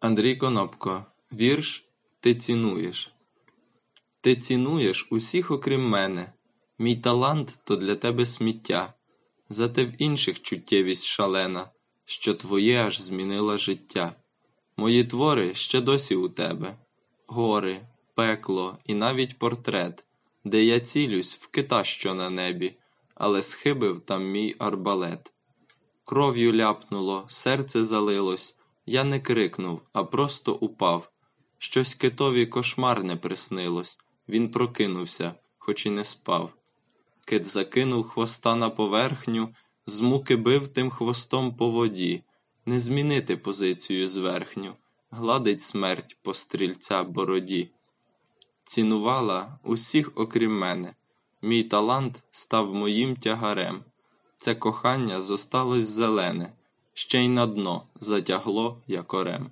Андрій 0.00 0.36
Конопко. 0.36 1.04
Вірш 1.32 1.88
Ти 2.20 2.34
цінуєш. 2.34 3.12
Ти 4.20 4.36
цінуєш 4.36 5.08
усіх, 5.10 5.50
окрім 5.50 5.88
мене. 5.88 6.32
Мій 6.78 6.96
талант 6.96 7.58
то 7.64 7.76
для 7.76 7.94
тебе 7.94 8.26
сміття. 8.26 8.94
Зате 9.48 9.84
в 9.84 10.02
інших 10.02 10.42
чуттєвість 10.42 11.04
шалена, 11.04 11.70
що 12.04 12.34
твоє 12.34 12.82
аж 12.82 13.00
змінила 13.00 13.58
життя. 13.58 14.14
Мої 14.76 15.04
твори 15.04 15.54
ще 15.54 15.80
досі 15.80 16.14
у 16.16 16.28
тебе, 16.28 16.78
гори, 17.26 17.80
пекло 18.14 18.78
і 18.84 18.94
навіть 18.94 19.38
портрет, 19.38 20.04
де 20.44 20.64
я 20.64 20.80
цілюсь 20.80 21.36
в 21.36 21.46
кита, 21.46 21.84
що 21.84 22.14
на 22.14 22.30
небі, 22.30 22.74
але 23.14 23.42
схибив 23.42 24.00
там 24.00 24.24
мій 24.24 24.56
арбалет. 24.58 25.32
Кров'ю 26.04 26.54
ляпнуло, 26.54 27.26
серце 27.28 27.84
залилось. 27.84 28.57
Я 28.90 29.04
не 29.04 29.20
крикнув, 29.20 29.82
а 29.92 30.04
просто 30.04 30.54
упав. 30.54 31.10
Щось 31.58 31.94
китові 31.94 32.46
кошмарне 32.46 33.16
приснилось. 33.16 33.98
Він 34.28 34.50
прокинувся, 34.50 35.34
хоч 35.58 35.86
і 35.86 35.90
не 35.90 36.04
спав. 36.04 36.52
Кит 37.24 37.46
закинув 37.46 38.08
хвоста 38.08 38.54
на 38.54 38.70
поверхню, 38.70 39.54
з 39.86 40.00
муки 40.00 40.36
бив 40.36 40.68
тим 40.68 40.90
хвостом 40.90 41.56
по 41.56 41.70
воді, 41.70 42.22
не 42.66 42.80
змінити 42.80 43.36
позицію 43.36 44.08
зверхню, 44.08 44.74
гладить 45.10 45.62
смерть 45.62 46.16
по 46.22 46.34
стрільця 46.34 47.02
бороді. 47.02 47.70
Цінувала 48.64 49.58
усіх, 49.64 50.12
окрім 50.14 50.58
мене. 50.58 50.94
Мій 51.42 51.62
талант 51.62 52.22
став 52.30 52.74
моїм 52.74 53.16
тягарем. 53.16 53.84
Це 54.38 54.54
кохання 54.54 55.20
зосталось 55.20 55.88
зелене, 55.88 56.52
ще 56.98 57.24
й 57.24 57.28
на 57.28 57.46
дно 57.46 57.82
затягло 58.00 58.82
якорем. 58.86 59.50